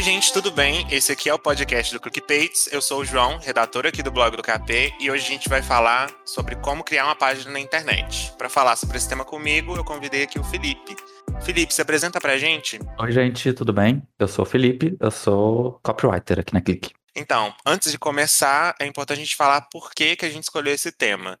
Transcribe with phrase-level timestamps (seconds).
[0.00, 0.86] Oi, gente, tudo bem?
[0.90, 2.72] Esse aqui é o podcast do ClickPages.
[2.72, 5.60] Eu sou o João, redator aqui do blog do KP, e hoje a gente vai
[5.60, 8.32] falar sobre como criar uma página na internet.
[8.38, 10.96] Para falar sobre esse tema comigo, eu convidei aqui o Felipe.
[11.42, 12.80] Felipe, se apresenta pra gente.
[12.98, 14.02] Oi, gente, tudo bem?
[14.18, 16.94] Eu sou o Felipe, eu sou copywriter aqui na Click.
[17.14, 20.72] Então, antes de começar, é importante a gente falar por que, que a gente escolheu
[20.72, 21.38] esse tema.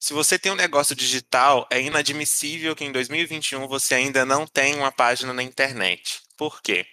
[0.00, 4.76] Se você tem um negócio digital, é inadmissível que em 2021 você ainda não tenha
[4.76, 6.20] uma página na internet.
[6.36, 6.84] Por quê?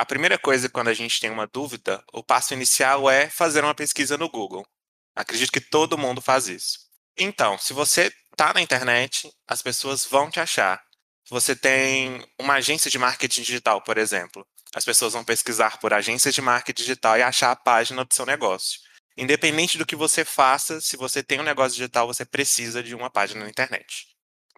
[0.00, 3.74] A primeira coisa quando a gente tem uma dúvida, o passo inicial é fazer uma
[3.74, 4.66] pesquisa no Google.
[5.14, 6.78] Acredito que todo mundo faz isso.
[7.18, 10.82] Então, se você está na internet, as pessoas vão te achar.
[11.22, 14.42] Se você tem uma agência de marketing digital, por exemplo,
[14.74, 18.24] as pessoas vão pesquisar por agências de marketing digital e achar a página do seu
[18.24, 18.80] negócio.
[19.18, 23.10] Independente do que você faça, se você tem um negócio digital, você precisa de uma
[23.10, 24.09] página na internet.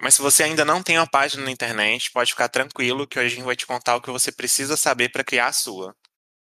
[0.02, 3.34] Mas se você ainda não tem uma página na internet, pode ficar tranquilo que hoje
[3.34, 5.94] a gente vai te contar o que você precisa saber para criar a sua.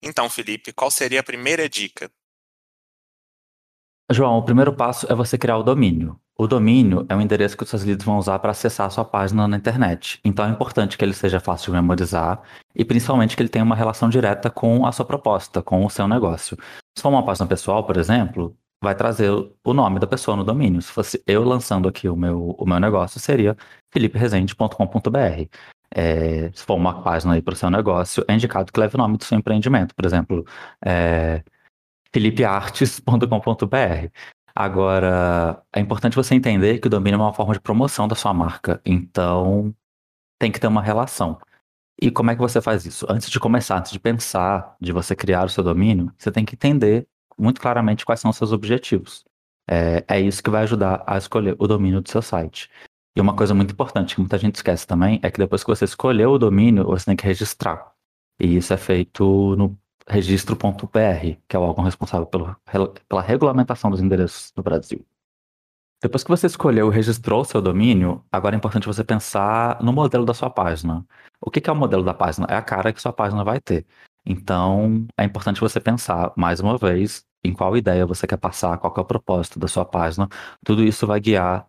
[0.03, 2.11] Então, Felipe, qual seria a primeira dica?
[4.11, 6.19] João, o primeiro passo é você criar o domínio.
[6.39, 9.05] O domínio é o endereço que os seus leads vão usar para acessar a sua
[9.05, 10.21] página na internet.
[10.25, 12.43] Então é importante que ele seja fácil de memorizar
[12.75, 16.09] e principalmente que ele tenha uma relação direta com a sua proposta, com o seu
[16.09, 16.57] negócio.
[16.97, 20.81] Se for uma página pessoal, por exemplo, vai trazer o nome da pessoa no domínio.
[20.81, 23.57] Se fosse eu lançando aqui o meu, o meu negócio, seria
[23.93, 25.49] feliperesende.com.br.
[25.97, 28.99] É, se for uma página aí para o seu negócio, é indicado que leve o
[28.99, 29.95] nome do seu empreendimento.
[29.95, 30.45] Por exemplo,
[30.85, 31.43] é,
[32.13, 34.09] felipeartes.com.br.
[34.55, 38.33] Agora, é importante você entender que o domínio é uma forma de promoção da sua
[38.33, 38.81] marca.
[38.85, 39.75] Então,
[40.39, 41.39] tem que ter uma relação.
[42.01, 43.07] E como é que você faz isso?
[43.09, 46.55] Antes de começar, antes de pensar, de você criar o seu domínio, você tem que
[46.55, 49.25] entender muito claramente quais são os seus objetivos.
[49.69, 52.71] É, é isso que vai ajudar a escolher o domínio do seu site.
[53.17, 55.85] E uma coisa muito importante que muita gente esquece também é que depois que você
[55.85, 57.93] escolheu o domínio, você tem que registrar.
[58.41, 62.57] E isso é feito no registro.br, que é o órgão responsável pelo,
[63.09, 65.05] pela regulamentação dos endereços no Brasil.
[66.03, 70.27] Depois que você escolheu e registrou seu domínio, agora é importante você pensar no modelo
[70.27, 71.07] da sua página.
[71.41, 72.47] O que é o modelo da página?
[72.51, 73.87] É a cara que sua página vai ter.
[74.27, 78.95] Então, é importante você pensar, mais uma vez, em qual ideia você quer passar, qual
[78.97, 80.29] é o propósito da sua página.
[80.65, 81.67] Tudo isso vai guiar,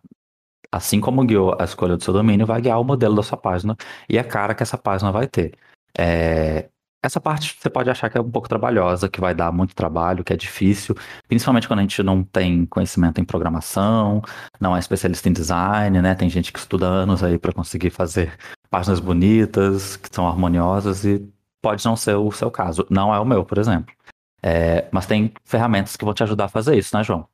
[0.72, 3.76] assim como guiou a escolha do seu domínio, vai guiar o modelo da sua página
[4.08, 5.54] e a cara que essa página vai ter.
[5.98, 6.68] É,
[7.02, 10.24] essa parte você pode achar que é um pouco trabalhosa, que vai dar muito trabalho,
[10.24, 10.94] que é difícil,
[11.28, 14.22] principalmente quando a gente não tem conhecimento em programação,
[14.60, 16.14] não é especialista em design, né?
[16.14, 18.36] Tem gente que estuda anos aí para conseguir fazer
[18.70, 21.32] páginas bonitas, que são harmoniosas e
[21.66, 22.86] pode não ser o seu caso.
[22.88, 23.92] Não é o meu, por exemplo.
[24.40, 27.28] É, mas tem ferramentas que vão te ajudar a fazer isso, né, João?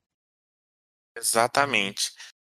[1.15, 2.13] Exatamente.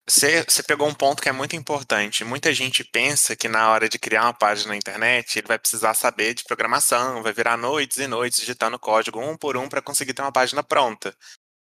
[0.08, 2.24] Você, pegou um ponto que é muito importante.
[2.24, 5.96] Muita gente pensa que na hora de criar uma página na internet, ele vai precisar
[5.96, 10.14] saber de programação, vai virar noites e noites digitando código um por um para conseguir
[10.14, 11.16] ter uma página pronta.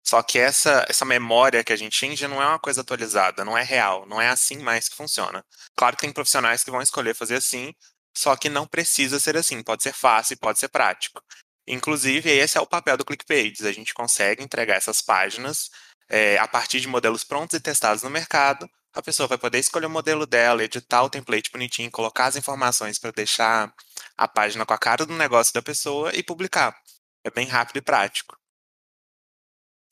[0.05, 3.57] Só que essa, essa memória que a gente tinge não é uma coisa atualizada, não
[3.57, 5.43] é real, não é assim mais que funciona.
[5.75, 7.73] Claro que tem profissionais que vão escolher fazer assim,
[8.15, 11.21] só que não precisa ser assim, pode ser fácil, pode ser prático.
[11.67, 15.69] Inclusive, esse é o papel do ClickPages, a gente consegue entregar essas páginas
[16.09, 19.87] é, a partir de modelos prontos e testados no mercado, a pessoa vai poder escolher
[19.87, 23.73] o modelo dela, editar o template bonitinho, colocar as informações para deixar
[24.15, 26.75] a página com a cara do negócio da pessoa e publicar.
[27.23, 28.37] É bem rápido e prático.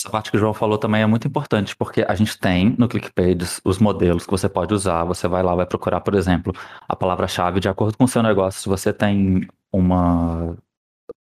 [0.02, 2.88] Essa parte que o João falou também é muito importante, porque a gente tem no
[2.88, 5.04] ClickPages os modelos que você pode usar.
[5.04, 6.52] Você vai lá, vai procurar, por exemplo,
[6.90, 8.62] a palavra-chave de acordo com o seu negócio.
[8.62, 10.58] Se você tem uma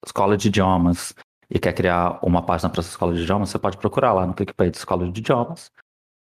[0.04, 1.14] escola de idiomas
[1.48, 4.34] e quer criar uma página para essa escola de idiomas, você pode procurar lá no
[4.34, 5.72] ClickPage Escola de Idiomas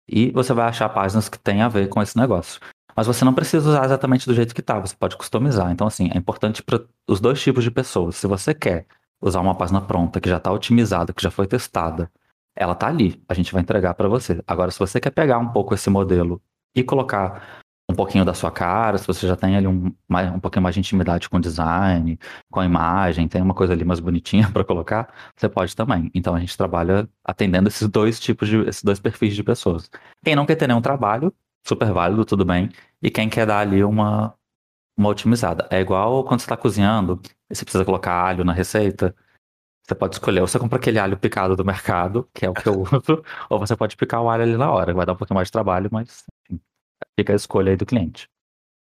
[0.08, 2.62] e você vai achar páginas que têm a ver com esse negócio.
[2.96, 5.72] Mas você não precisa usar exatamente do jeito que está, você pode customizar.
[5.72, 8.16] Então, assim, é importante para os dois tipos de pessoas.
[8.16, 8.86] Se você quer
[9.20, 12.12] usar uma página pronta, que já está otimizada, que já foi testada,
[12.58, 14.42] ela está ali, a gente vai entregar para você.
[14.48, 16.42] Agora, se você quer pegar um pouco esse modelo
[16.76, 20.40] e colocar um pouquinho da sua cara, se você já tem ali um, mais, um
[20.40, 22.20] pouquinho mais de intimidade com o design,
[22.52, 26.12] com a imagem, tem uma coisa ali mais bonitinha para colocar, você pode também.
[26.14, 29.90] Então a gente trabalha atendendo esses dois tipos de, esses dois perfis de pessoas.
[30.24, 31.34] Quem não quer ter nenhum trabalho,
[31.66, 32.70] super válido, tudo bem.
[33.02, 34.34] E quem quer dar ali uma,
[34.98, 35.68] uma otimizada.
[35.72, 39.16] É igual quando você está cozinhando você precisa colocar alho na receita.
[39.88, 42.68] Você pode escolher, ou você compra aquele alho picado do mercado, que é o que
[42.68, 44.94] eu uso, ou você pode picar o alho ali na hora.
[44.94, 46.62] Vai dar um pouquinho mais de trabalho, mas enfim,
[47.20, 48.30] Fica a escolha aí do cliente.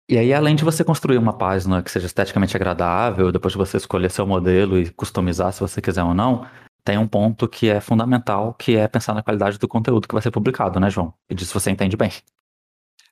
[0.09, 3.77] E aí, além de você construir uma página que seja esteticamente agradável, depois de você
[3.77, 6.49] escolher seu modelo e customizar se você quiser ou não,
[6.83, 10.21] tem um ponto que é fundamental, que é pensar na qualidade do conteúdo que vai
[10.21, 11.13] ser publicado, né, João?
[11.29, 12.11] E disso você entende bem.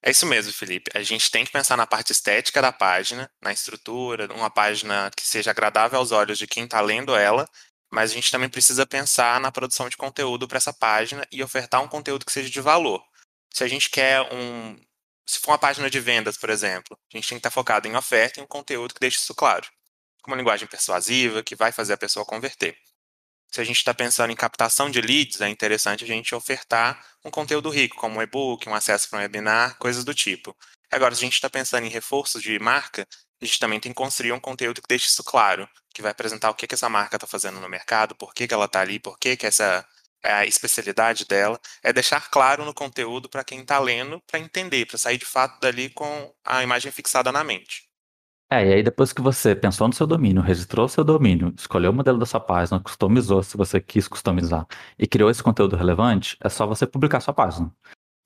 [0.02, 0.90] É isso mesmo, Felipe.
[0.96, 5.26] A gente tem que pensar na parte estética da página, na estrutura, uma página que
[5.26, 7.48] seja agradável aos olhos de quem está lendo ela,
[7.92, 11.82] mas a gente também precisa pensar na produção de conteúdo para essa página e ofertar
[11.82, 13.04] um conteúdo que seja de valor.
[13.54, 14.78] Se a gente quer um.
[15.26, 17.96] Se for uma página de vendas, por exemplo, a gente tem que estar focado em
[17.96, 19.68] oferta e um conteúdo que deixe isso claro.
[20.22, 22.78] Com uma linguagem persuasiva, que vai fazer a pessoa converter.
[23.52, 27.32] Se a gente está pensando em captação de leads, é interessante a gente ofertar um
[27.32, 30.56] conteúdo rico, como um e-book, um acesso para um webinar, coisas do tipo.
[30.92, 33.08] Agora, se a gente está pensando em reforços de marca,
[33.42, 36.50] a gente também tem que construir um conteúdo que deixe isso claro, que vai apresentar
[36.50, 39.00] o que, que essa marca está fazendo no mercado, por que, que ela está ali,
[39.00, 39.86] por que, que essa
[40.24, 41.60] é a especialidade dela.
[41.84, 45.60] É deixar claro no conteúdo para quem está lendo, para entender, para sair de fato
[45.60, 47.88] dali com a imagem fixada na mente.
[48.50, 51.92] É, e aí depois que você pensou no seu domínio, registrou o seu domínio, escolheu
[51.92, 54.66] o modelo da sua página, customizou se você quis customizar
[54.98, 57.70] e criou esse conteúdo relevante, é só você publicar sua página.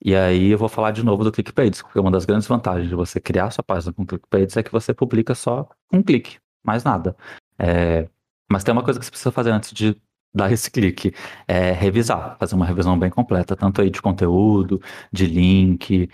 [0.04, 2.94] E aí eu vou falar de novo do ClickPages, porque uma das grandes vantagens de
[2.94, 7.16] você criar sua página com ClickPages é que você publica só um clique, mais nada.
[7.58, 8.08] É,
[8.50, 9.96] mas tem uma coisa que você precisa fazer antes de
[10.34, 11.14] dar esse clique,
[11.46, 14.80] é revisar, fazer uma revisão bem completa, tanto aí de conteúdo,
[15.12, 16.08] de link,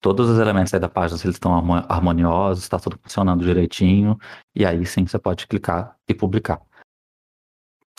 [0.00, 1.54] todos os elementos aí da página, se eles estão
[1.88, 4.18] harmoniosos, está tudo funcionando direitinho,
[4.54, 6.60] e aí sim você pode clicar e publicar.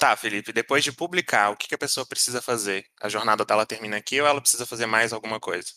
[0.04, 2.84] Tá, Felipe, depois de publicar, o que, a pessoa precisa fazer?
[3.02, 5.70] A jornada dela termina aqui ou ela precisa fazer mais alguma coisa?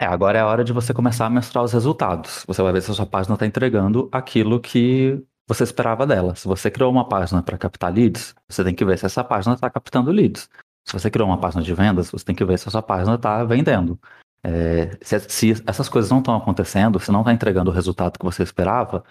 [0.00, 2.44] É, agora é a hora de você começar a mensurar os resultados.
[2.46, 6.36] Você vai ver se a sua página está entregando aquilo que você esperava dela.
[6.36, 9.56] Se você criou uma página para captar leads, você tem que ver se essa página
[9.56, 10.48] está captando leads.
[10.86, 13.16] Se você criou uma página de vendas, você tem que ver se a sua página
[13.16, 13.98] está vendendo.
[14.44, 18.24] É, se, se, essas coisas não estão acontecendo, se não está entregando o resultado que
[18.24, 19.02] você esperava,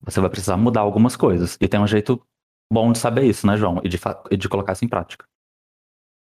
[0.00, 1.58] você vai precisar mudar algumas coisas.
[1.60, 2.24] E tem um jeito
[2.72, 3.80] bom de saber isso, né, João?
[3.84, 3.98] E de,
[4.30, 5.26] e de colocar isso em prática.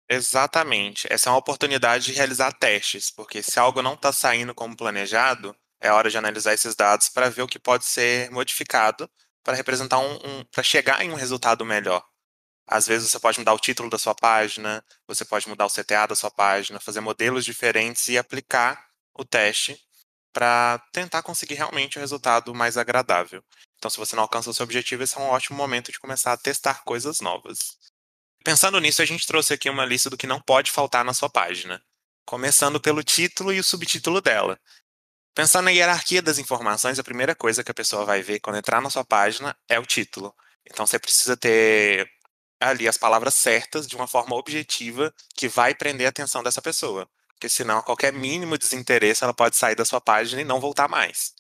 [0.10, 1.08] Exatamente.
[1.12, 5.56] Essa é uma oportunidade de realizar testes, porque se algo não está saindo como planejado,
[5.82, 9.10] é hora de analisar esses dados para ver o que pode ser modificado
[9.44, 12.04] para representar um, um para chegar em um resultado melhor.
[12.68, 16.08] Às vezes você pode mudar o título da sua página, você pode mudar o CTA
[16.08, 18.84] da sua página, fazer modelos diferentes e aplicar
[19.14, 19.80] o teste
[20.36, 23.42] para tentar conseguir realmente o um resultado mais agradável.
[23.78, 26.34] Então, se você não alcança o seu objetivo, esse é um ótimo momento de começar
[26.34, 27.78] a testar coisas novas.
[28.44, 31.30] Pensando nisso, a gente trouxe aqui uma lista do que não pode faltar na sua
[31.30, 31.82] página,
[32.26, 34.60] começando pelo título e o subtítulo dela.
[35.34, 38.82] Pensando na hierarquia das informações, a primeira coisa que a pessoa vai ver quando entrar
[38.82, 40.36] na sua página é o título.
[40.70, 42.10] Então você precisa ter
[42.60, 47.10] ali as palavras certas de uma forma objetiva que vai prender a atenção dessa pessoa.
[47.36, 50.88] Porque senão, a qualquer mínimo desinteresse, ela pode sair da sua página e não voltar
[50.88, 51.34] mais.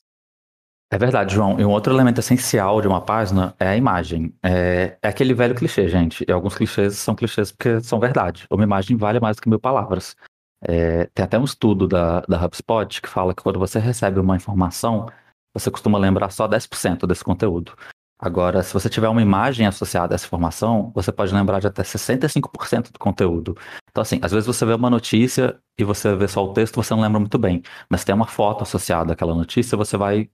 [0.91, 1.59] É verdade, João.
[1.59, 4.33] E um outro elemento essencial de uma página é a imagem.
[4.43, 6.23] É, é, aquele velho clichê, gente.
[6.27, 8.45] E alguns clichês são clichês porque são verdade.
[8.51, 10.15] Uma imagem vale mais do que mil palavras.
[10.61, 14.35] É, tem até um estudo da, da HubSpot que fala que quando você recebe uma
[14.35, 15.07] informação,
[15.53, 17.75] você costuma lembrar só 10% desse conteúdo.
[18.17, 21.83] Agora, se você tiver uma imagem associada a essa informação, você pode lembrar de até
[21.83, 23.57] 65% do conteúdo.
[23.89, 26.93] Então, assim, às vezes você vê uma notícia e você vê só o texto, você
[26.93, 27.61] não lembra muito bem.
[27.89, 30.29] Mas se tem uma foto associada àquela notícia, você vai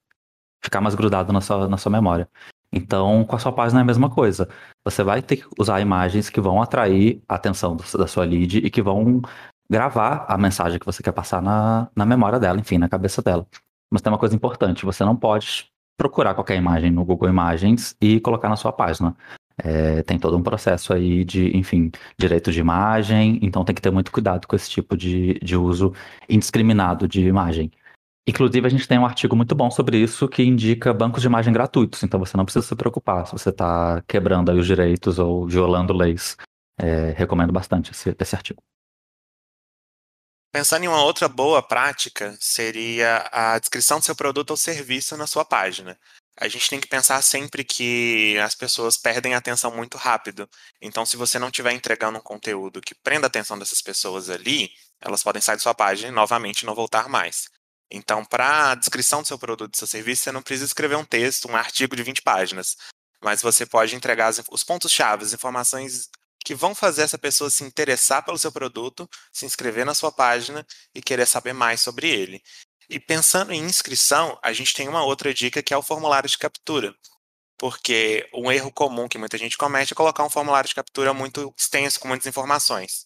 [0.63, 2.29] ficar mais grudado na sua, na sua memória.
[2.71, 4.47] Então, com a sua página é a mesma coisa.
[4.85, 8.59] Você vai ter que usar imagens que vão atrair a atenção do, da sua lead
[8.59, 9.21] e que vão
[9.69, 13.45] gravar a mensagem que você quer passar na, na memória dela, enfim, na cabeça dela.
[13.91, 15.70] Mas tem uma coisa importante: você não pode
[16.01, 19.15] procurar qualquer imagem no Google Imagens e colocar na sua página.
[19.63, 23.91] É, tem todo um processo aí de, enfim, direito de imagem, então tem que ter
[23.91, 25.93] muito cuidado com esse tipo de, de uso
[26.27, 27.69] indiscriminado de imagem.
[28.27, 31.53] Inclusive, a gente tem um artigo muito bom sobre isso que indica bancos de imagem
[31.53, 35.45] gratuitos, então você não precisa se preocupar se você está quebrando aí os direitos ou
[35.45, 36.35] violando leis.
[36.79, 38.59] É, recomendo bastante esse, esse artigo.
[40.51, 45.25] Pensando em uma outra boa prática, seria a descrição do seu produto ou serviço na
[45.25, 45.97] sua página.
[46.37, 50.49] A gente tem que pensar sempre que as pessoas perdem a atenção muito rápido.
[50.81, 54.69] Então, se você não estiver entregando um conteúdo que prenda a atenção dessas pessoas ali,
[54.99, 57.45] elas podem sair da sua página e novamente não voltar mais.
[57.89, 61.05] Então, para a descrição do seu produto, do seu serviço, você não precisa escrever um
[61.05, 62.75] texto, um artigo de 20 páginas.
[63.23, 66.09] Mas você pode entregar os pontos-chave, as informações
[66.45, 70.65] que vão fazer essa pessoa se interessar pelo seu produto, se inscrever na sua página
[70.93, 72.41] e querer saber mais sobre ele.
[72.89, 76.37] E pensando em inscrição, a gente tem uma outra dica que é o formulário de
[76.37, 76.93] captura.
[77.57, 81.53] Porque um erro comum que muita gente comete é colocar um formulário de captura muito
[81.57, 83.05] extenso, com muitas informações.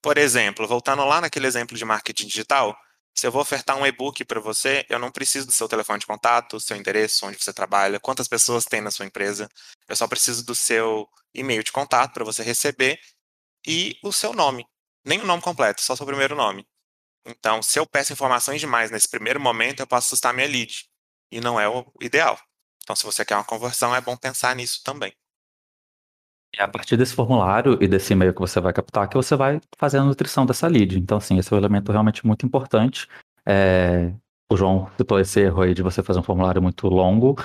[0.00, 2.76] Por exemplo, voltando lá naquele exemplo de marketing digital,
[3.14, 6.06] se eu vou ofertar um e-book para você, eu não preciso do seu telefone de
[6.06, 9.48] contato, seu endereço, onde você trabalha, quantas pessoas tem na sua empresa.
[9.88, 12.98] Eu só preciso do seu e-mail de contato para você receber
[13.66, 14.66] e o seu nome.
[15.04, 16.66] Nem o nome completo, só o seu primeiro nome.
[17.26, 20.88] Então, se eu peço informações demais nesse primeiro momento, eu posso assustar minha lead.
[21.30, 22.38] E não é o ideal.
[22.82, 25.12] Então, se você quer uma conversão, é bom pensar nisso também.
[26.56, 29.60] É a partir desse formulário e desse e-mail que você vai captar que você vai
[29.76, 30.98] fazer a nutrição dessa lead.
[30.98, 33.08] Então, assim, esse é um elemento realmente muito importante.
[33.44, 34.14] É...
[34.50, 37.36] O João citou esse erro aí de você fazer um formulário muito longo.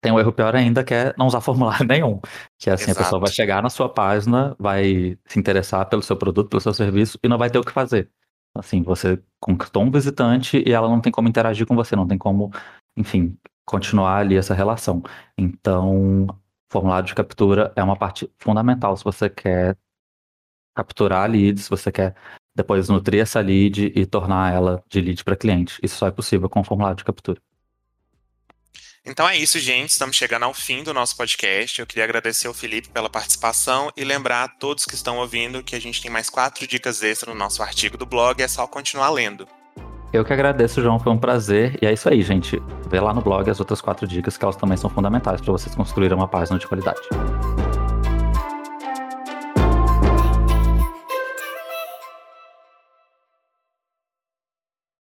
[0.00, 2.20] Tem um erro pior ainda que é não usar formulário nenhum.
[2.58, 3.00] Que é assim, Exato.
[3.00, 6.72] a pessoa vai chegar na sua página, vai se interessar pelo seu produto, pelo seu
[6.74, 8.10] serviço e não vai ter o que fazer.
[8.54, 12.18] Assim, você conquistou um visitante e ela não tem como interagir com você, não tem
[12.18, 12.50] como,
[12.96, 15.02] enfim, continuar ali essa relação.
[15.36, 16.26] Então,
[16.70, 19.76] formulário de captura é uma parte fundamental se você quer
[20.74, 22.14] capturar leads, se você quer
[22.54, 25.78] depois nutrir essa lead e tornar ela de lead para cliente.
[25.82, 27.40] Isso só é possível com o formulário de captura.
[29.08, 29.90] Então é isso, gente.
[29.90, 31.80] Estamos chegando ao fim do nosso podcast.
[31.80, 35.74] Eu queria agradecer ao Felipe pela participação e lembrar a todos que estão ouvindo que
[35.74, 38.42] a gente tem mais quatro dicas extras no nosso artigo do blog.
[38.42, 39.48] É só continuar lendo.
[40.12, 41.78] Eu que agradeço, João, foi um prazer.
[41.80, 42.62] E é isso aí, gente.
[42.90, 45.74] Vê lá no blog as outras quatro dicas que elas também são fundamentais para vocês
[45.74, 47.00] construírem uma página de qualidade.